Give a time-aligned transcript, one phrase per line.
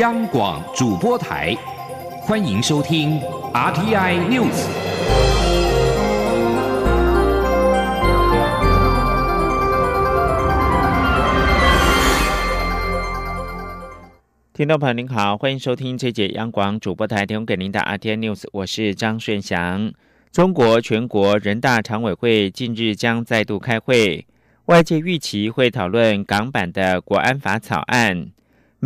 [0.00, 1.56] 央广主播台，
[2.20, 3.18] 欢迎收听
[3.54, 4.66] RTI News。
[14.52, 19.92] 听众朋友您好，欢迎收听这节央广主播台提供给您的 RTI News，我是张顺祥。
[20.30, 24.26] 中国全国人大常委会近日将再度开会。
[24.66, 28.32] 外界预期会讨论港版的国安法草案。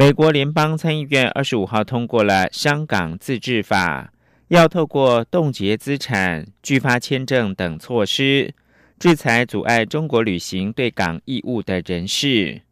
[0.01, 4.11] 美国联邦参议院二十五号通过了《香港自治法》，
[4.49, 8.55] 要透过冻结资产、拒发签证等措施，
[8.99, 12.63] 制裁阻碍中国履行对港义务的人士。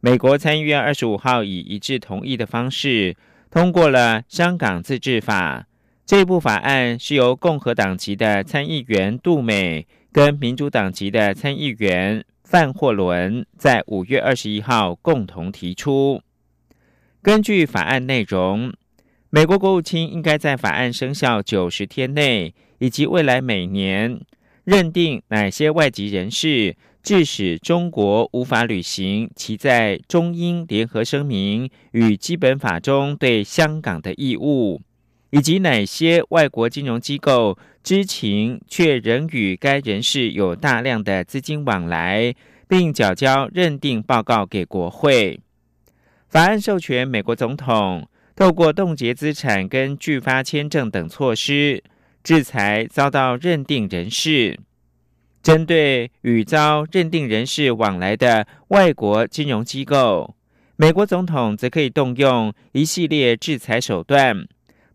[0.00, 3.16] 美国参议院二十五号以一致同意的方式
[3.48, 5.60] 通过了《香港自治法》。
[6.04, 9.86] 这部法案是由共和党籍的参议员杜美。
[10.14, 16.22] 跟民主党籍的参议员范霍伦在五月二十一号共同提出，
[17.20, 18.72] 根据法案内容，
[19.30, 24.20] 美国国务卿应该在法案生效九十天内，以及未来每年
[24.62, 34.80] 认定哪些外籍人士致使中国无法履行其在中英联合声明与基本法中对香港的义务。
[35.34, 42.32] 以及哪些外国金融机构知情却仍与该人士有大量的资金往来，
[42.68, 45.40] 并缴交认定报告给国会？
[46.28, 51.82] 法案授权美国总统透过冻结资产跟拒发签证等措施
[52.22, 54.60] 制裁遭到认定人士。
[55.42, 60.36] 针对与遭认定人士往来的外国金融机构，
[60.76, 64.46] 美国总统则可以动用一系列制裁手段。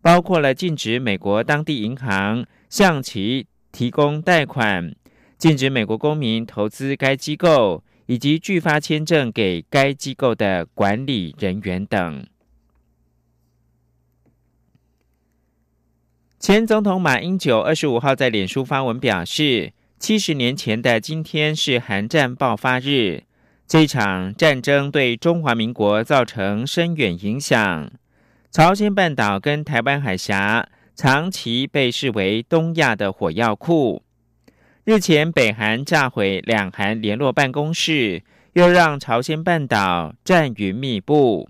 [0.02, 4.94] 包括了禁止美国当地银行向其提供贷款，
[5.36, 12.26] 禁止美国公民投资该机构，以及拒发签证给该机构的管理人员等。
[16.38, 23.24] 前总统马英九二十五号在脸书发文表示，七十年前的今天是韩战爆发日，
[23.68, 27.92] 这场战争对中华民国造成深远影响。
[28.52, 34.02] 朝鲜半岛跟台湾海峡长期被视为东亚的火药库。
[34.82, 38.24] 日前，北韩炸毁两韩联络办公室，
[38.54, 41.48] 又让朝鲜半岛战云密布。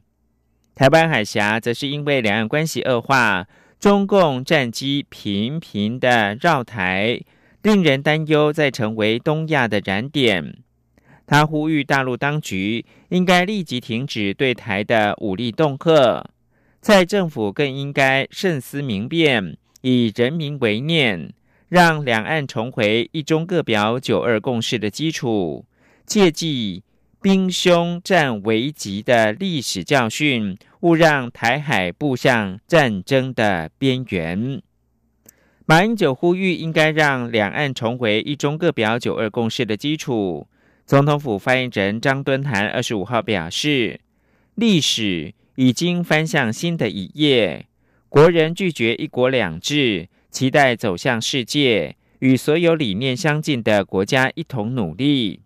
[0.74, 3.46] 台湾海峡则是因为两岸关系恶化，
[3.78, 7.18] 中共战机频频的绕台，
[7.62, 10.58] 令人担忧再成为东亚的燃点。
[11.26, 16.28] 他呼吁大陆当局应该立即停止对台的武力恫吓。
[16.80, 21.34] 在政府更应该慎思明辨，以人民为念，
[21.68, 25.66] 让两岸重回一中各表、九二共识的基础，
[26.06, 26.82] 切记
[27.20, 34.62] 兵凶战危急的历史教训，勿让台海步向战争的边缘。
[35.66, 40.48] 马英九呼吁，应该让两岸重回一中各表、九二共识的基础。
[40.86, 44.00] 总统府发言人张敦涵二十五号表示，
[44.54, 45.34] 历史。
[45.56, 47.66] 已经翻向新的一页，
[48.08, 55.40] 国人拒绝一国两制，期待走向世界，与所有理念相近的国家一同努力。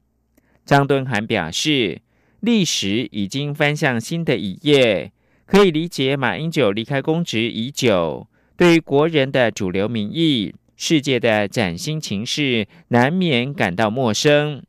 [0.64, 2.00] 张敦涵表示，
[2.40, 5.12] 历史已经翻向新的一页，
[5.46, 14.62] 可以理解马英九离开公职已久，对于国人的主流民意、世界的崭新情势，难免感到陌生。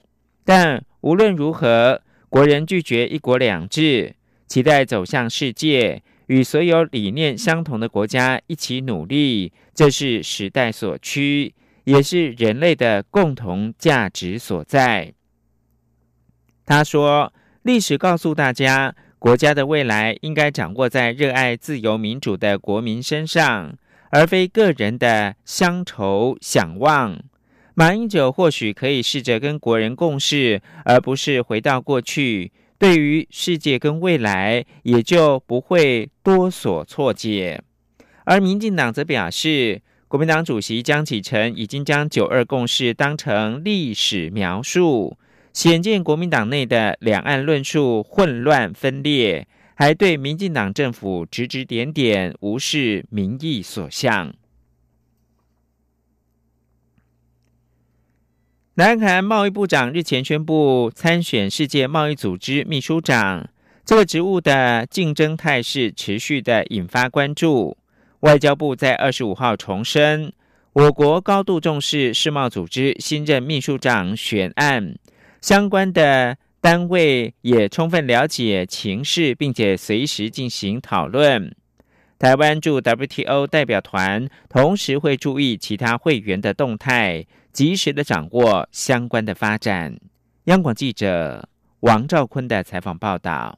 [0.44, 4.16] 但无论如何，国人拒绝一国两制。
[4.48, 15.14] 期待走向世界，与所有理念相同的国家一起努力，这是时代所趋，也是人类的共同价值所在。
[16.66, 17.32] 他说
[17.64, 23.76] ：“历史告诉大家，国家的未来应该掌握在热爱自由民主的国民身上，
[24.10, 27.20] 而非个人的乡愁想望。”
[27.78, 32.54] 马英九或许可以试着跟国人共事，而不是回到过去。
[32.85, 37.59] 对于世界跟未来，也就不会多所错解。
[38.26, 45.17] 而民进党则表示，国民党主席江启臣已经将九二共识当成历史描述，
[45.52, 54.31] 显见国民党内的两岸论述混乱分裂，还对民进党政府指指点点，无视民意所向。
[58.78, 63.48] 南韩贸易部长日前宣布参选世界贸易组织秘书长，
[63.86, 67.78] 这个职务的竞争态势持续的引发关注。
[68.20, 70.34] 外交部在二十五号重申，
[70.74, 74.98] 我国高度重视世贸组织新任秘书长选案，
[75.40, 81.56] 相关的单位也充分了解情势，并且随时进行讨论。
[82.20, 89.97] 台湾驻 WTO 代表团同时会注意其他会员的动态，及时的掌握相关的发展。
[90.43, 91.47] 央广记者
[91.79, 93.57] 王兆坤的采访报道：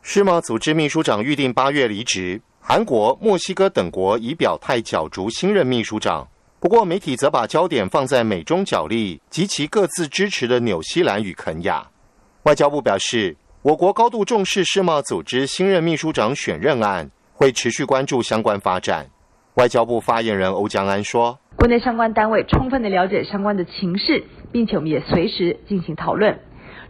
[0.00, 6.26] 世贸组织秘书长预定八月离职，韩国、墨西哥等国已表态角逐新任秘书长。
[6.58, 11.86] 不过，媒体则把焦点放在美中角力及其各自支持的纽西兰与肯亚。
[12.44, 19.06] 外交部表示，我国高度重视世贸组织新任秘书长选任案，会持续关注相关发展。
[19.54, 21.38] 外交部发言人欧江安说。
[21.56, 26.40] 国内相关单位充分的了解相关的情势，并且我们也随时进行讨论。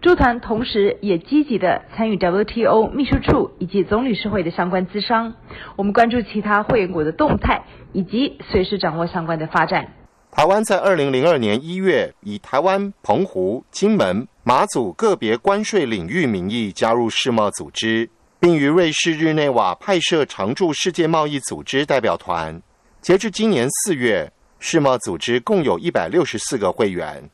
[0.01, 5.35] 驻团同时也积极的参与 WTO 秘书处以及总理事会的相关资商。
[5.77, 7.63] 我们关注其他会员国的动态，
[7.93, 9.93] 以及随时掌握相关的发展。
[10.31, 18.11] 台湾在二零零二年一月以台湾、澎湖、金门、马祖个别关税领域名义加入世贸组织，
[18.45, 22.61] 并于瑞士日内瓦派设常驻世界贸易组织代表团。
[23.01, 24.31] 截至今年四月。
[24.59, 27.31] 世贸组织共有一百六十四个会员。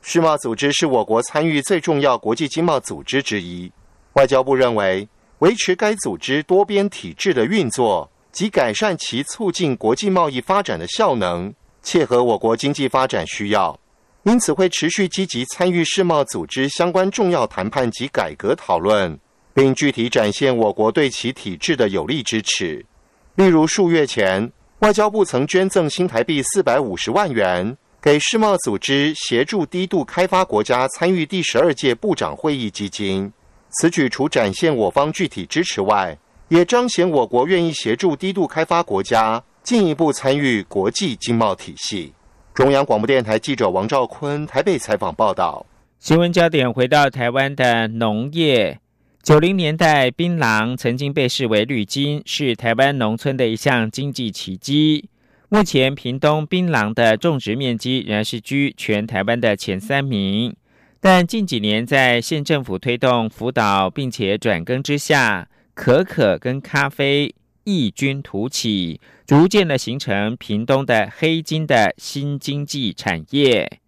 [0.00, 3.70] 世贸组织是我国参与最重要国际经贸组织之一。
[4.14, 5.06] 外交部认为，
[5.40, 11.52] 维持该组织多边体制的运作及改善其促进国际贸易发展的效能，
[11.82, 13.78] 切合我国经济发展需要，
[14.22, 19.18] 因此会持续积极参与世贸组织相关重要谈判及改革讨论，
[19.56, 22.86] 并具体展现我国对其体制的有力支持。
[23.34, 24.52] 例如数月前。
[24.80, 33.32] 外交部曾捐赠新台币四百五十万元给世贸组织，协助低度开发国家参与第十二届部长会议基金。
[33.70, 36.16] 此举除展现我方具体支持外，
[36.48, 42.12] 也彰显我国愿意协助低度开发国家进一步参与国际经贸体系。
[42.52, 45.64] 中央广播电台记者王兆坤台北采访报道。
[45.98, 48.78] 新闻焦点回到台湾的农业。
[49.26, 55.08] 九零年代，槟榔曾经被视为绿金，是台湾农村的一项经济奇迹。
[55.48, 60.54] 目前，屏东槟榔的种植面积仍然是居全台湾的前三名。
[61.00, 67.34] 但近几年，在县政府推动辅导并且转耕之下，可可跟咖啡
[67.64, 73.80] 异军突起，逐渐的形成屏东的黑金的新经济产业。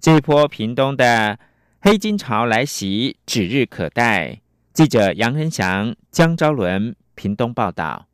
[0.00, 1.38] 这一波屏东的
[1.82, 4.40] 黑金潮来袭，指日可待。
[4.76, 8.04] 记者杨仁祥、江昭伦，屏东报道。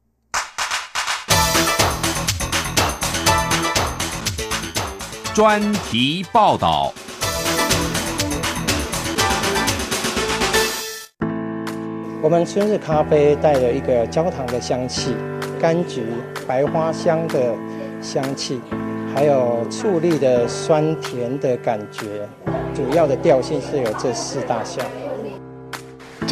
[5.34, 6.94] 专题报道。
[12.22, 15.16] 我们春日咖啡带了一个焦糖的香气、
[15.60, 16.06] 柑橘、
[16.46, 17.56] 白花香的
[18.00, 18.60] 香气，
[19.12, 22.28] 还有醋栗的酸甜的感觉。
[22.72, 24.86] 主要的调性是有这四大项。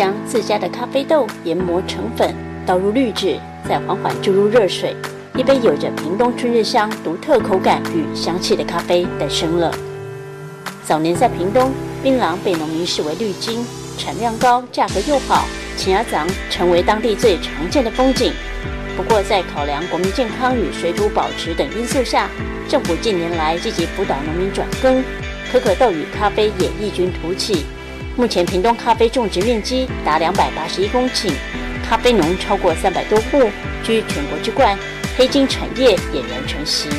[0.01, 3.39] 将自家的咖啡豆研磨成粉，倒入滤纸，
[3.69, 4.97] 再缓缓注入热水，
[5.37, 9.71] 一杯有着屏东春日香独特口感与香气的咖啡诞生了。
[10.87, 11.71] 早年在屏东，
[12.03, 13.63] 槟榔被农民视为绿金，
[13.99, 15.45] 产量高，价格又好，
[15.77, 18.33] 青芽长成为当地最常见的风景。
[18.97, 22.27] 不过，在考量国民健康与水土保持等因素下，
[22.67, 25.05] 政府近年来积极辅导农民转耕，
[25.53, 27.67] 可可豆与咖啡也异军突起。
[28.17, 31.31] 目前屏东咖啡种植面积达两百八十一公顷，
[31.83, 33.49] 咖啡农超过三百多户，
[33.83, 34.79] 居全国之冠，
[35.17, 36.91] 黑金产业俨然成型。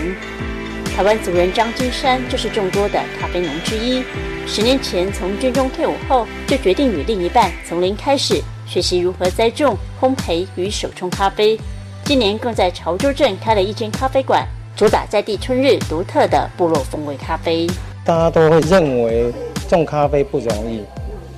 [0.95, 4.03] 台湾族人张金山就是众多的咖啡农之一。
[4.47, 11.59] 十年前从军中退伍后，就决定与另一半从零开始学习如何栽种、烘焙与手冲咖啡。
[12.03, 17.67] 今年更在潮州镇开了一间咖啡馆，主打在地春日独特的部落风味咖啡。
[18.03, 19.31] 大家都会认为
[19.69, 20.83] 种咖啡不容易。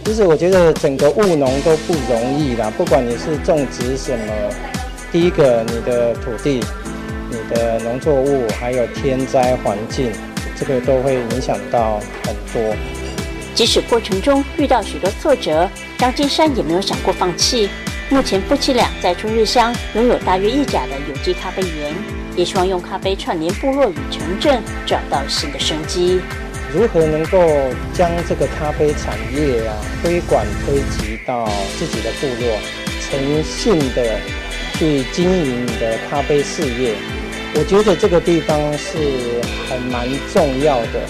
[0.05, 4.33] 其实我觉得整个务农都不容易啦，不管你是种植什么，
[5.11, 6.61] 第一个你的土地、
[7.29, 10.11] 你的农作物，还有天灾环境，
[10.57, 12.75] 这个都会影响到很多。
[13.55, 17.69] 即使过程中遇到许多挫折，张金山也没有想过放弃。
[18.09, 21.95] 目前夫妻俩在春日乡拥有大约一甲的有机咖啡园，
[22.35, 26.19] 也希望用咖啡串联部落与城镇，找到新的生机。
[26.73, 27.39] 如何能够
[27.93, 32.57] 将这个咖啡产业啊推广推及到自己的部落，
[32.99, 34.17] 诚信的
[34.73, 36.95] 去经营你的咖啡事业？
[37.55, 38.97] 我觉得这个地方是
[39.69, 41.01] 很蛮重要的。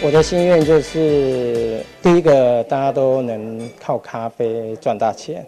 [0.00, 5.44] 我的心愿就是，第一个大家都能靠咖啡赚大钱，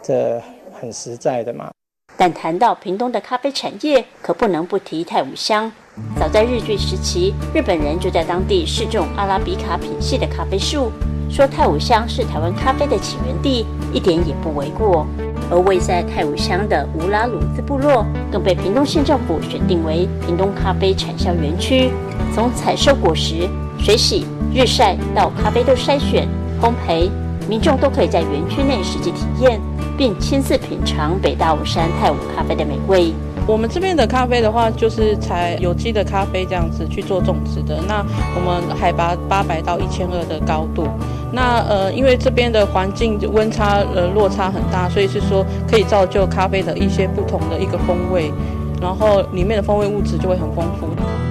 [0.00, 0.40] 这
[0.80, 1.72] 很实在的嘛。
[2.16, 5.72] 但谈到屏东的咖啡产业，可不能不提太武乡。
[6.18, 10.90] 早在日据时期，日本人就在当地试种阿拉比卡品系的咖啡树，
[11.28, 15.06] 说太武乡是台湾咖啡的起源地，一点也不为过。
[15.50, 21.90] 而位在太武乡的乌拉鲁兹部落，更被屏东县政府选定为屏东咖啡产销园区。
[22.34, 23.46] 从采收果实、
[23.78, 26.26] 水洗、日晒到咖啡豆筛选、
[26.58, 27.10] 烘焙，
[27.46, 29.60] 民众都可以在园区内实际体验，
[29.98, 33.12] 并亲自品尝北大武山太武咖啡的美味。
[33.44, 37.80] 我们这边的咖啡的话，就是采有机的咖啡这样子去做种植的。
[37.88, 38.04] 那
[38.36, 40.86] 我们海拔八百到一千二的高度。
[41.32, 48.32] 那呃，因为这边的环境温差呃落差很大，所以是说可以造就咖啡的一些不同的一个风味，
[48.80, 50.86] 然后里面的风味物质就会很丰富。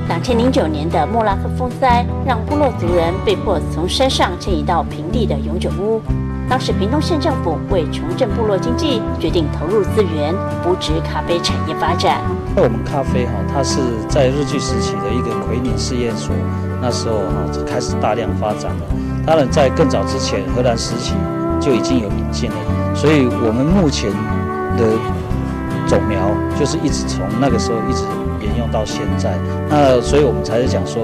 [0.09, 6.01] 两千零九年的莫拉克风灾，让部落族人被迫从山上迁移到平地的永久屋。
[6.51, 12.19] 当时屏东县政府为重振部落经济，决定投入资源扶植咖啡产业发展。
[12.53, 13.79] 那我们咖啡哈，它是
[14.09, 16.35] 在日据时期的一个奎宁试验所，
[16.81, 18.81] 那时候哈开始大量发展了。
[19.25, 21.13] 当然，在更早之前，荷兰时期
[21.57, 22.57] 就已经有引进了。
[22.93, 24.11] 所以我们目前
[24.75, 24.83] 的
[25.87, 26.19] 种苗
[26.59, 28.03] 就是一直从那个时候一直
[28.45, 29.39] 沿用到现在。
[29.69, 31.01] 那所以我们才是讲说，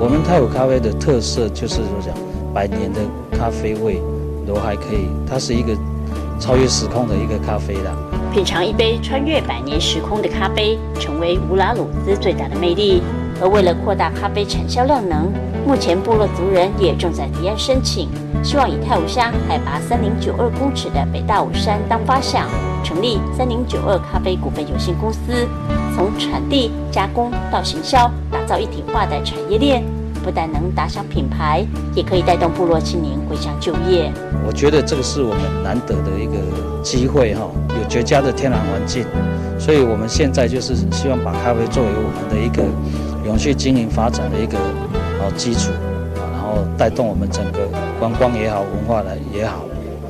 [0.00, 2.14] 我们泰武咖啡的特色就是说讲
[2.54, 3.00] 百年的
[3.38, 4.00] 咖啡味。
[4.46, 5.76] 都还可以，它是一个
[6.38, 7.92] 超越时空的一个咖啡啦。
[8.32, 13.02] 品尝一杯穿越百年时空的咖啡，成为乌拉鲁兹最大的魅力。
[13.40, 15.30] 而为了扩大咖啡产销量能，
[15.66, 18.08] 目前部落族人也正在提案申请，
[18.42, 22.48] 希望以太武乡海拔三零九二公尺的北大武山当发想，
[22.82, 25.46] 成立三零九二咖啡股份有限公司，
[25.94, 29.84] 从产地、加工到行销，打造一体化的产业链。
[30.26, 31.64] 不但能打响品牌，
[31.94, 34.12] 也可以带动部落青年回乡就业。
[34.44, 37.48] 我觉得这个是我们难得的一个机会哈，
[37.80, 39.06] 有绝佳的天然环境，
[39.56, 42.64] 所以我们现在就是希望把咖啡作为我们的一个
[43.24, 45.70] 永续经营发展的一个啊基础，
[46.16, 47.60] 然后带动我们整个
[48.00, 49.58] 观光也好，文化的也好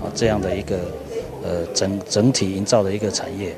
[0.00, 0.78] 啊这样的一个
[1.44, 3.54] 呃整整体营造的一个产业。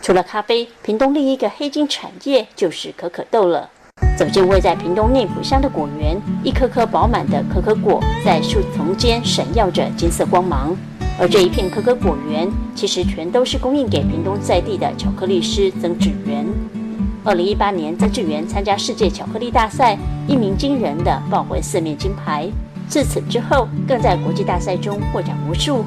[0.00, 3.68] 除了咖啡，屏东另一个黑金产业就是可可豆了。
[4.16, 10.76] 走进位在屏东内埔乡的果园，一颗颗饱满的可可果在树丛间闪耀着金色光芒。
[11.18, 16.46] 而这一片可可果园，其实全都是供应给屏东在地的巧克力师曾志源。
[17.22, 22.48] 二零一八年，曾志源参加世界巧克力大赛，一鸣惊人的抱回四面金牌。
[22.88, 25.84] 自此之后，更在国际大赛中获奖无数。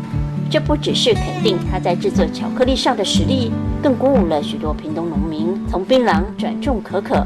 [0.50, 3.52] 这不只是肯定他在制作巧克力上的实力，
[3.82, 7.26] 更鼓舞了许多屏东农民从槟榔转种可可。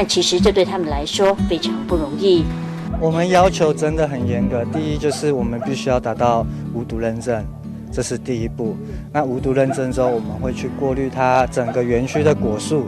[0.00, 2.44] 但其实这对他们来说非常不容易。
[3.00, 7.44] 我们要求真的很严格，第一就是我们必须要达到无毒认证，
[7.90, 8.76] 这是第一步。
[9.12, 12.86] 那无毒认证之后，我们会去过滤它整个园区的果树，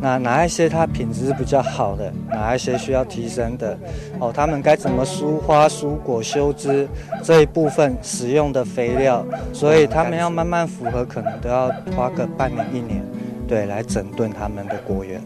[0.00, 3.78] 那哪一些它品质是比较好的，哪一些需要提升的，
[4.18, 6.88] 哦，他们该怎么疏花疏果修枝
[7.22, 13.04] 这一部分使用的肥料，所以他们要慢慢符合，可能都要花个半年一年，
[13.46, 15.20] 对，来整顿他们的果园。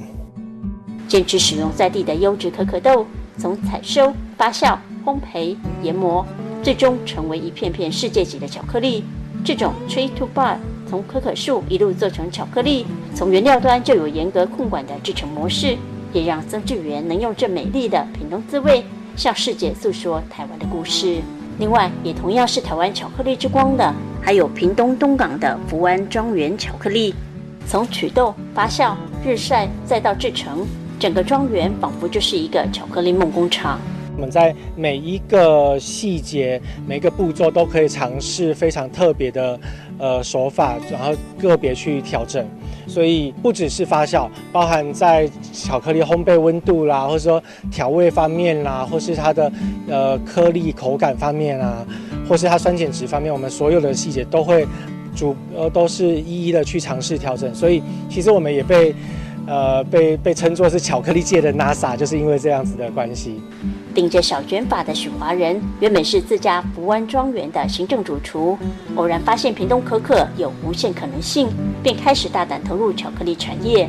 [1.12, 6.26] 坚持使用在地的优质可可豆，从采收、发酵、烘焙、研磨，
[6.62, 9.04] 最终成为一片片世界级的巧克力。
[9.44, 10.56] 这种 tree to bar
[10.88, 15.76] 从可可树一路做成巧克力，从原料端就有严格控管的制成模式，
[16.14, 18.82] 也让曾志源能用这美丽的品东滋味，
[19.14, 21.18] 向世界诉说台湾的故事。
[21.58, 27.14] 另外，也同样是台湾巧克力之光的，还有屏东东港的福安庄园巧克力，
[27.66, 30.66] 从取豆、发酵、日晒，再到制成。
[31.02, 33.80] 整个庄园仿佛就是一个巧克力梦工厂。
[34.14, 39.58] 我们在每一个细节、每一个步骤都可以尝试非常特别的
[39.98, 42.46] 呃手法，然后个别去调整。
[42.86, 49.50] 所以不只是发酵，包含在巧克力烘焙温度啦，或者说调味方面啦，或是它的
[49.88, 51.84] 呃颗粒口感方面啊，
[52.28, 54.64] 或是它酸碱值方面，我们所有的细节都会
[55.16, 57.52] 主呃都是一一的去尝试调整。
[57.52, 58.94] 所以其实我们也被。
[59.46, 63.40] 呃，被被称作是巧克力界的 NASA，就是因为这样子的关系。
[63.94, 68.56] 顶着小卷发的许华人，原本是自家福湾庄园的行政主厨，
[68.94, 71.48] 偶然发现屏东可可有无限可能性，
[71.82, 73.88] 便开始大胆投入巧克力产业。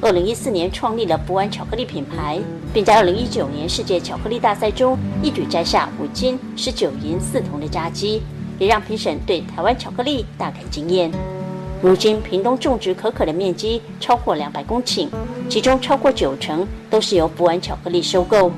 [0.00, 2.38] 二零一四年创立了福湾巧克力品牌，
[2.72, 8.22] 并在二零一九年世界巧克力大赛中一举摘下五金、十九银四铜的佳绩，
[8.58, 11.10] 也让评审对台湾巧克力大感惊艳。
[11.84, 15.06] 如今，屏东种植可可的面积超过两百公顷，
[15.50, 18.50] 其中超过九成都是由福安巧克力收购。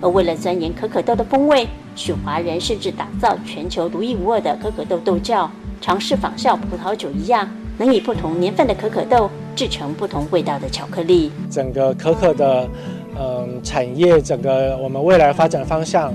[0.00, 5.48] 而为了钻研可可豆的风味，许华人甚至打造全球独一无二的可可豆豆窖，
[5.80, 7.48] 尝试仿效葡萄酒一样，
[7.78, 11.30] 能以不同年份的可可豆制成不同味道的巧克力。
[11.48, 12.68] 整个可可的，
[13.16, 16.12] 嗯，产业整个我们未来发展方向。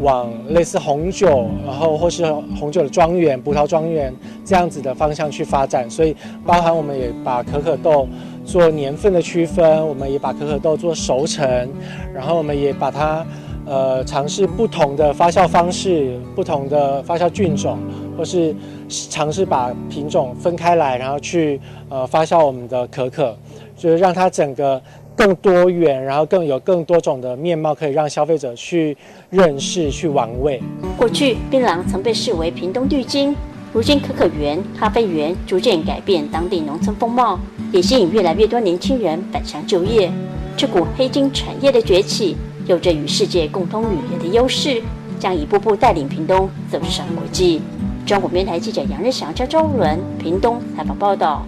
[0.00, 2.24] 往类似红酒，然后或是
[2.58, 4.14] 红酒的庄园、葡萄庄园
[4.44, 5.88] 这样子的方向去发展。
[5.90, 8.06] 所以，包含我们也把可可豆
[8.44, 11.68] 做年份的区分，我们也把可可豆做熟成，
[12.14, 13.26] 然后我们也把它
[13.66, 17.78] 呃尝试不同的发酵方式、不同的发酵菌种，
[18.16, 18.54] 或是
[18.88, 23.36] 尝试把品种分开来，然后去呃发酵我们的可可，
[23.76, 24.80] 就是让它整个。
[25.18, 28.96] 更多元，然后更有更多种的面貌，可以让消费者去
[29.30, 30.62] 认识、去玩味。
[30.96, 33.34] 过去，槟榔曾被视为屏东绿金，
[33.72, 37.36] 如今可可园、咖啡园逐渐改变当地农村风貌，
[37.72, 40.08] 也吸引越来越多年轻人返乡就业。
[40.56, 44.80] 这股黑金产业的崛起，有着与世界共通语言的优势，
[45.18, 47.60] 将一步步带领屏东走上国际。
[48.06, 51.44] 中国电台记者杨日祥、张周伦，屏东采访报道。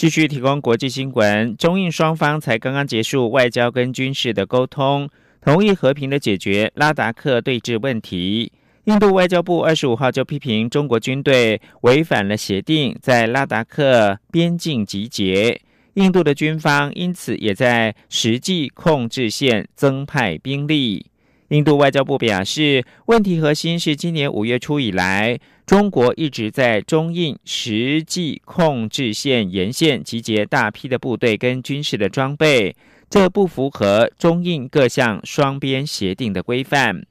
[0.00, 5.06] 继续提供国际新闻，中印双方才刚刚结束外交跟军事的沟通，
[5.42, 8.50] 同意和平的解决拉达克对峙问题。
[8.84, 15.60] 印度外交部二十五号就批评中国军队违反了协定，在拉达克边境集结，
[15.92, 21.09] 印度的军方因此也在实际控制线增派兵力。
[21.50, 25.38] 印度外交部表示，问题核心是今年五月初以来。
[25.66, 32.74] 中国一直在中印实际控制线沿线集结大批的部队跟军事的装备，
[33.08, 37.04] 这不符合中印各项双边协定的规范。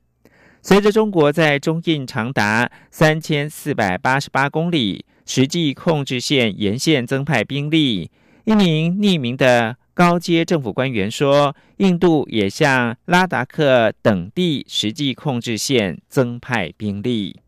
[0.62, 8.10] 随着中国在中印长达三千四百八十八公里实际控制线沿线增派兵力，
[8.44, 17.42] 一名匿名的高阶政府官员说，印度也向拉达克等地实际控制线增派兵力。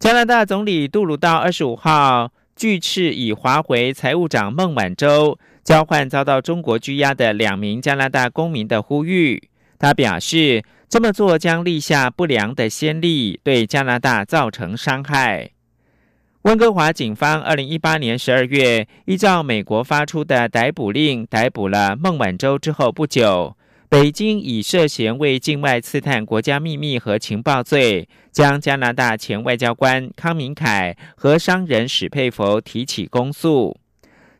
[0.00, 9.48] 加拿大总理杜鲁道二十五号拒斥以华为财务长孟晚舟交换遭到中国拘押的两名加拿大公民的呼吁。
[9.78, 15.52] 他表示，这么做将立下不良的先例，对加拿大造成伤害。
[16.46, 23.56] 温哥华警方二零一八年十二月依照美国发出的逮捕令逮捕了孟晚舟之后不久。
[23.88, 33.76] 北京以涉嫌为境外刺探国家秘密和情报罪，将加拿大前外交官康明凯和商人史佩佛提起公诉。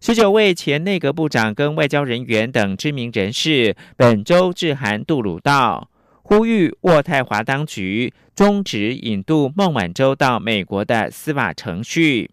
[0.00, 5.90] 十九位前内阁部长跟外交人员等知名人士本周致函杜鲁道，
[6.28, 12.32] 呼吁渥太华当局终止引渡孟晚舟到美国的司法程序。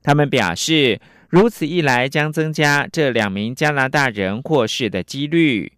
[0.00, 5.72] 他们表示，如此一来将增加这两名加拿大人获释的几率。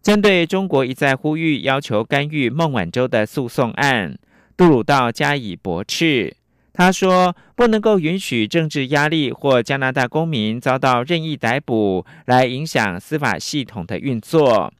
[0.00, 4.16] 针对中国一再呼吁要求干预孟晚舟的诉讼案，
[4.56, 6.36] 杜鲁道加以驳斥。
[6.72, 14.72] 他说：“不能够允许政治压力或加拿大公民遭到任意逮捕来影响司法系统的运作。”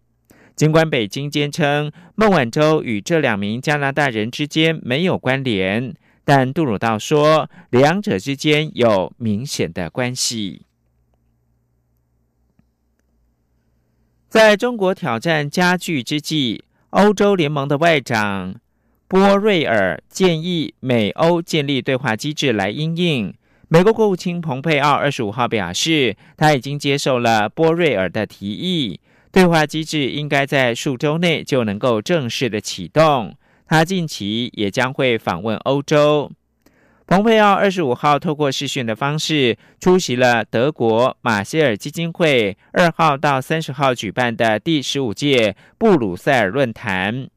[0.56, 10.66] 尽管北京坚称孟晚舟与这两名加拿大人之间没有关联，但杜鲁道说两者之间有明显的关系。
[14.28, 18.54] 在中国挑战加剧之际，欧洲联盟的外长
[19.08, 23.34] 波瑞尔建议美欧建立对话机制来应应。
[23.66, 29.00] 美国国务卿蓬佩奥二十五号表示，他已经接受了波瑞尔的提议，
[29.32, 33.34] 对话机制应该在数周内就能够正式的启动。
[33.66, 36.30] 他近期也将会访问欧洲。
[37.06, 47.28] 蓬佩奥二十五号透过视讯的方式出席了德国马歇尔基金会二号到三十号举办的第十五届布鲁塞尔论坛。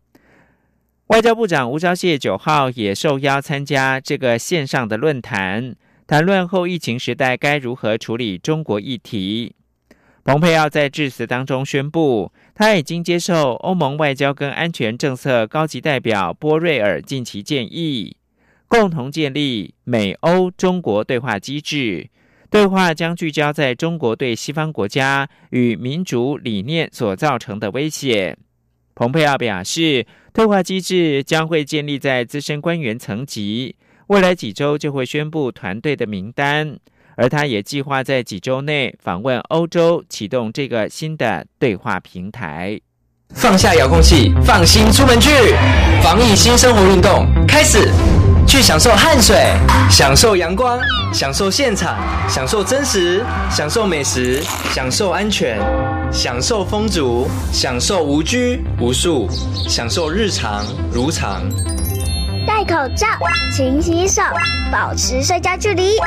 [1.08, 5.76] 外交部长吴钊燮九号也受邀参加这个线上的论坛，
[6.08, 9.56] 谈论后疫情时代该如何处理中国议题。
[10.24, 18.16] 蓬佩奥在致辞当中宣布，他已经接受欧盟外交跟安全政策高级代表波瑞尔近期建议。
[18.70, 22.10] 共同建立美欧中国对话机制，
[22.50, 28.38] 对话将聚焦在中国对西方国家与民主理念所造成的威胁。
[28.96, 33.76] 蓬佩奥表示，对话机制将会建立在资深官员层级，
[34.08, 36.80] 未来几周就会宣布团队的名单，
[37.16, 42.80] 而他也计划在几周内访问欧洲，启动这个新的对话平台。
[43.34, 45.30] 放下遥控器，放心出门去，
[46.04, 47.90] 防疫新生活运动开始。
[48.46, 49.38] 去享受汗水，
[49.90, 50.78] 享受阳光，
[51.14, 51.98] 享受现场，
[52.28, 55.58] 享受真实，享受美食，享受安全，
[56.12, 59.30] 享受风足，享受无拘无束，
[59.70, 61.42] 享受日常如常。
[62.46, 63.08] 戴戴口罩，
[63.54, 64.22] 勤洗手，
[64.72, 65.98] 保持社交距离。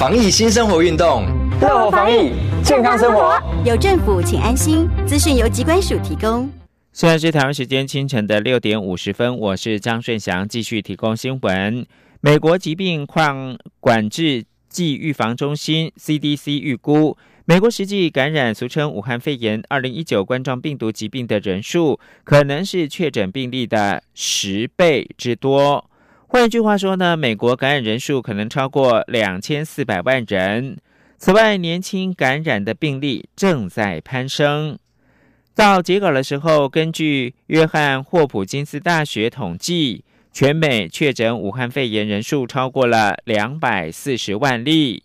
[0.00, 1.26] 防疫新生活运动，
[1.60, 2.32] 乐活防疫，
[2.64, 3.38] 健康生活。
[3.66, 4.88] 有政府，请安心。
[5.06, 6.50] 资讯由机关署提供。
[6.90, 11.84] 现在是台湾时间清晨的六点五十分，我是张顺祥，继续提供新闻。
[12.22, 25.89] 美国疾病抗管制暨预防中心 （CDC） 预估，美国实际感染俗称武汉肺炎二零一九冠状病毒疾病的人数，可能是确诊病例的十倍之多。
[26.32, 30.78] 换句话说呢，美国感染人数可能超过两千四百万人。
[31.18, 34.78] 此外，年轻感染的病例正在攀升。
[35.56, 45.02] 到截稿的时候，根据约翰霍普金斯大学统计，全美确诊武汉肺炎人数超过了两百四十万例。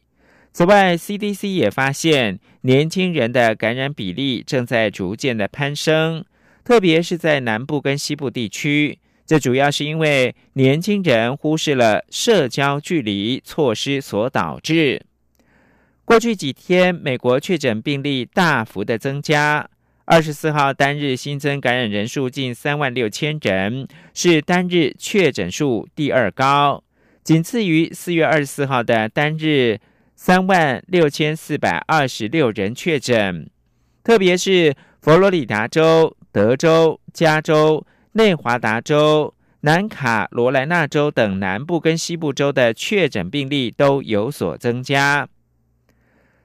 [0.54, 6.24] 此外，CDC 也发现年轻人的感染比例正在逐渐的攀升，
[6.64, 9.00] 特别是在南部跟西部地区。
[9.26, 15.02] 这主要是因为年轻人忽视了社交距离措施所导致。
[16.06, 19.68] 过去几天，美国确诊病例大幅的增加。
[20.08, 26.84] 二十四号单日新增感染人数近三万六千人，是单日确诊数第二高，
[27.24, 29.80] 仅次于四月二十四号的单日
[30.16, 33.50] 三万六千四百二十六人确诊。
[34.04, 37.84] 特别是佛罗里达州、德州、加州、
[38.18, 45.28] 内华达州、南卡罗来纳州等南部跟西部州的确诊病例都有所增加。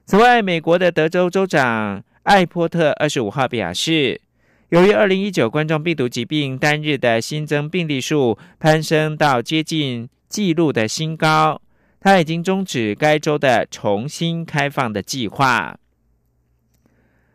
[0.05, 2.03] 此外，美国的德州州长。
[2.23, 4.21] 艾波特二十五号表示，
[4.69, 11.59] 由于二零一九冠状病毒疾病单日的新增病例数攀升到接近纪录的新高，
[11.99, 15.75] 他已经终止该州的重新开放的计划。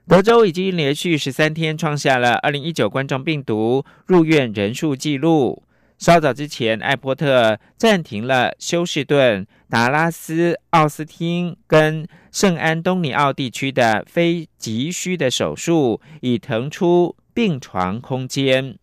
[0.09, 5.65] 德州已经连续十三天创下了二零一九冠状病毒入院人数纪录。
[5.99, 18.79] 稍早之前，艾波特暂停了休士顿、达拉斯、奥斯汀跟圣安东尼奥地区的非急需的手术，以腾出病床空间。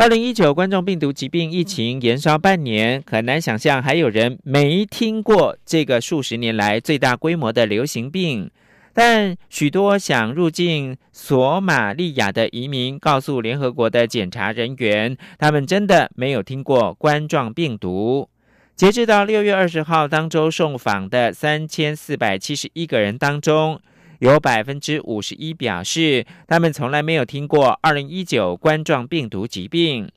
[0.00, 8.50] 二零一九冠状病毒疾病疫情延烧半年，很难想象还有人没听过这个数十年来最大规模的流行病。
[8.94, 18.26] 但许多想入境索马利亚的移民告诉联合国的检查人员，他们真的没有听过冠状病毒。
[18.74, 23.78] 截至到六月二十号当周受访的三千四百七十一个人当中，
[24.20, 30.10] 有百分之五十一表示他们从来没有听过二零一九冠状病毒疾病。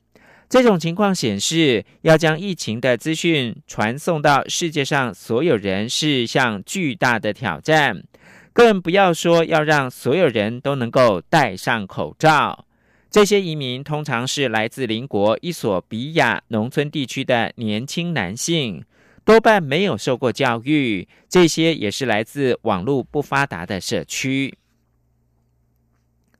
[0.48, 8.04] 这种情况显示，要将疫情的资讯传送到世界上所有人是一项巨大的挑战。
[8.52, 12.66] 更不要说要让所有人都能够戴上口罩。
[13.10, 18.84] 这些移民通常是来自邻国伊索比亚农村地区的年轻男性，
[19.24, 21.08] 多半没有受过教育。
[21.28, 24.56] 这些也是来自网络不发达的社区。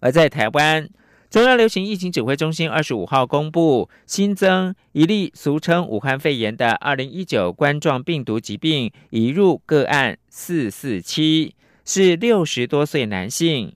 [0.01, 0.88] 而在台湾，
[1.31, 11.55] 中央流行疫情指挥中心二十五号公布新增一例俗称武汉肺炎的二零一九冠状病毒疾病移入个案四四七。
[11.87, 13.75] 是六十多岁男性，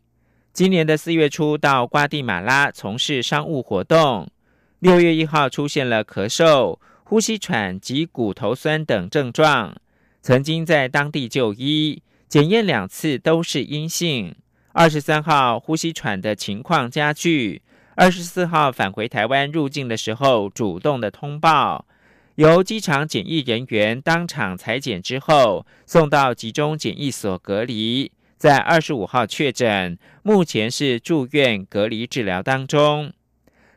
[0.54, 4.30] 今年的四月初到瓜地马拉从事商务活动，
[4.78, 9.74] 六月一号出现了咳嗽、呼吸喘及骨头酸等症状，
[10.20, 14.36] 曾经在当地就医，检验两次都是阴性。
[14.72, 17.62] 二十三号呼吸喘的情况加剧，
[17.94, 21.86] 二十四号返回台湾入境的时候主动的通报。
[22.34, 33.10] 由机场检疫人员当场裁剪之后，送到集中检疫所隔离，在二十五号确诊，目前是住院隔离治疗当中。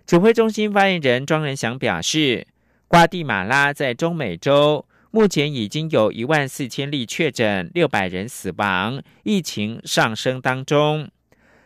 [0.06, 2.46] 指挥中心发言人庄仁祥表示，
[2.92, 11.10] 瓜地马拉在中美洲目前已经有一万四千例确诊，六百人死亡，疫情上升当中。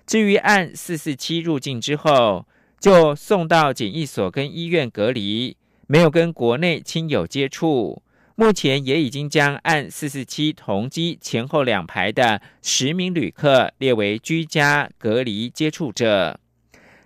[0.06, 2.46] 至于按四四七入境之后，
[2.80, 5.58] 就送到检疫所跟医院隔离。
[5.88, 8.04] 没有跟国内亲友接触，
[8.36, 16.40] 目前也已经将按四四七同机前后两排的十名旅客列为居家隔离接触者。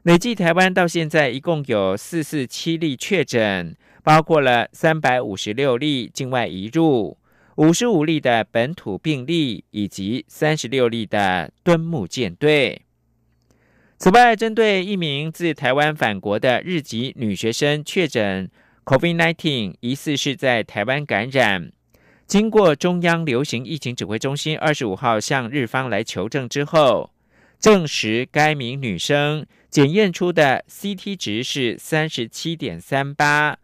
[0.04, 3.78] 累计台湾到现在一共有四四七例确诊，
[4.10, 7.16] 包括了三百五十六例境外移入、
[7.58, 12.82] 五十五例的本土病例以及三十六例的敦木舰队。
[14.00, 18.50] 此外，针对一名自台湾返国的日籍女学生确诊。
[18.84, 21.72] COVID-19 疑似是在台湾感染，
[22.26, 27.12] 经过中央流行疫情指挥中心二十五号向日方来求证之后，
[27.60, 33.60] 证实该名女生检验出的 CT 值是三十七点三八，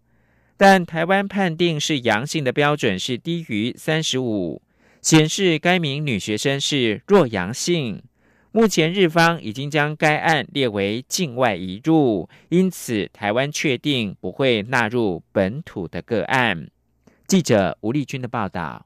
[0.58, 4.62] 但台湾判定是阳性的标准是低于三十五，
[5.02, 8.02] 显示该名女学生是弱阳性。
[8.52, 16.70] 目前日方已经将该案列为境外移入，因此台湾确定不会纳入本土的个案。
[17.28, 18.86] 记者吴丽君的报道。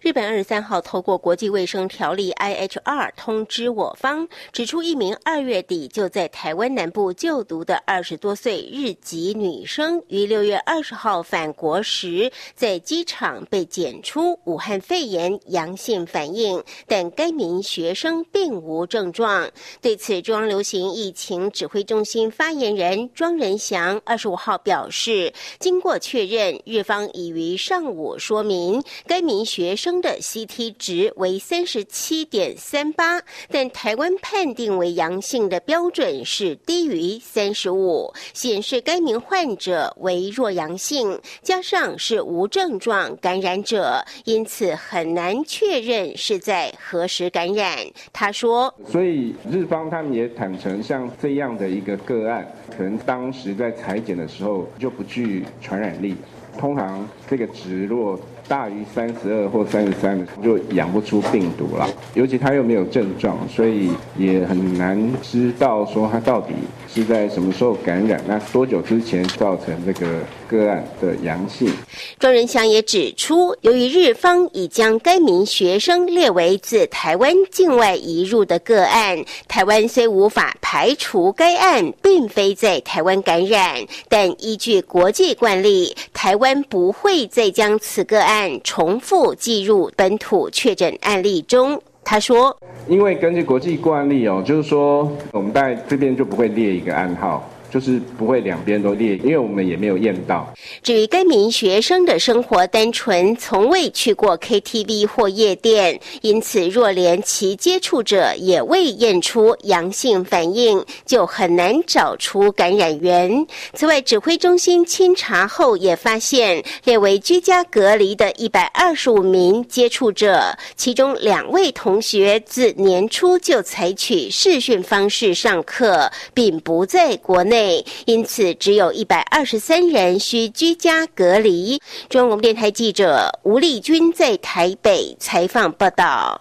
[0.00, 19.48] 日本二十三号透过国际卫生条例 （IHR） 通知我方，指出一名二月底就在台湾南部就读的二十多岁日籍女生，于六月二十号返国时，在机场被检出武汉肺炎阳性反应，但该名学生并无症状。
[19.80, 29.92] 对此，中央流行疫情指挥中心发言人庄仁祥二十五号表示，经过确认，日方已于上午说明该名学生。
[30.02, 47.78] 的 CT 值为三十七点三八，但台湾判定为阳性的标准是低于三十五，显示该名患者为弱阳性，加上是无症状感染者，因此很难确认是在何时感染。
[48.12, 52.44] 他说：“所以日方他们也坦诚，像这样的一个个案，
[52.76, 56.16] 可能当时在裁剪的时候就不具传染力。
[56.58, 66.52] 通常这个值若……”大于三十二或三十三的就养不出病毒了，尤其他又没有症状，所以也很难知道说他到底
[66.92, 70.06] 是在什么时候感染，那多久之前造成这个
[70.48, 71.72] 个案的阳性。
[72.18, 83.76] 庄仁祥也指出，由于日方已将该名学生列为自台湾境外移入的个案，台湾虽无法排除该案并非在台湾感染，
[84.08, 88.60] 但依据国际惯例，台湾不会再将此个案。
[88.64, 92.56] 重复计入本土确诊案例中，他说
[92.88, 100.52] ：“因为根据国际惯例哦，就是说我们在这边就不会列一个暗号。”就是不会两边都列，因为我们也没有验到。
[100.82, 113.46] 至于该名学生的生活单纯，从未去过 KTV 或夜店，因此若连其接触者也未验出阳性反应，就很难找出感染源。
[113.72, 127.61] 此外，指挥中心清查后也发现，列为居家隔离的一百二十五名接触者，其中两位同学自年初就采取视讯方式上课，并不在国内。
[128.06, 131.80] 因此，只有一百二十三人需居家隔离。
[132.08, 136.40] 中央电台记者吴丽君在台北采访报道。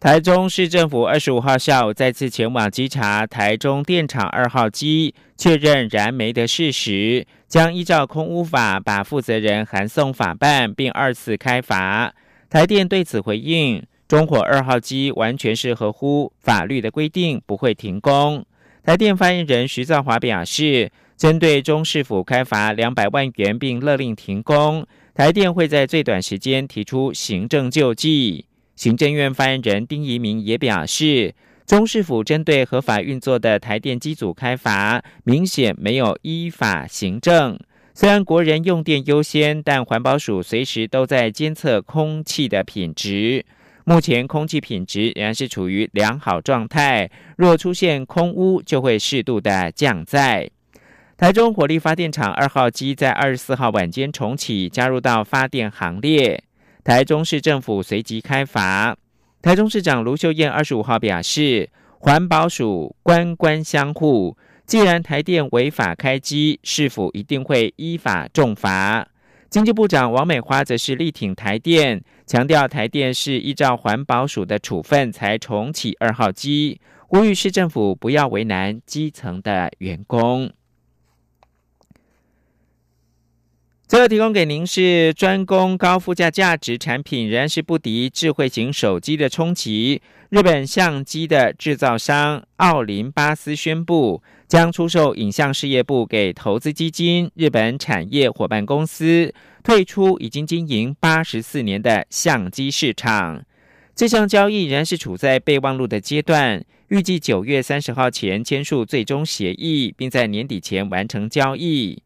[0.00, 12.12] 台中市政府二十五号下午再次前往稽查台中电厂二号机，确认燃煤的事实，将依照空污法把负责人函送法办，并二次开罚。
[12.50, 18.44] 台电对此回应：中火二号机完全是合乎法律的规定，不会停工。
[18.84, 28.44] 台电发言人徐兆华表示，针对中市府开罚两百万元并勒令停工，台电会在最短时间提出行政救济。
[28.76, 37.58] 行政院发言人丁仪明也表示，中市府针对合法运作的台电机组开罚，明显没有依法行政。
[37.94, 43.46] 虽然国人用电优先，但环保署随时都在监测空气的品质。
[43.86, 50.50] 目前空气品质仍然是处于良好状态，若出现空污，就会适度的降载。
[51.18, 56.42] 台中火力发电厂二号机在二十四号晚间重启，加入到发电行列。
[56.82, 58.96] 台中市政府随即开罚。
[59.42, 61.68] 台中市长卢秀燕二十五号表示，
[61.98, 69.06] 环保署官官相护，既然台电违法开机，是否一定会依法重罚？
[69.50, 80.50] 经济部长王美花则是力挺台电，强调台电是依照环保署的处分才重启二号机，呼吁市政府不要为难基层的员工。
[83.86, 90.00] 最后提供给您是专攻高附加价值产品，仍然是不敌智慧型手机的冲击。
[90.30, 103.44] 日本相机的制造商奥林巴斯宣布，将出售影像事业部给投资基金日本产业伙伴公司，退出已经经营八十四年的相机市场。
[103.94, 112.02] 这项交易仍然是处在备忘录的阶段，预计九月三十号前签署最终协议，并在年底前完成交易。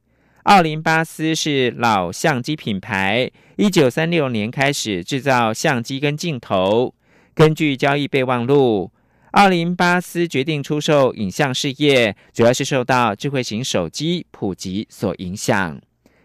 [0.48, 6.94] 奥林巴斯是老相机品牌，一九三六年开始制造相机跟镜头。
[7.34, 8.90] 根据交易备忘录，
[9.32, 15.78] 奥林巴斯决定出售影像事业，主要是受到智慧型手机普及所影响。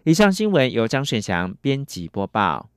[0.04, 2.70] 以上新闻由张顺祥编辑播报。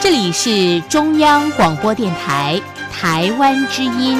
[0.00, 4.18] 这里是中央广播电台台湾之音。